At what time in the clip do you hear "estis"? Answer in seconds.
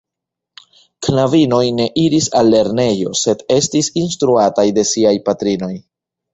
3.59-3.93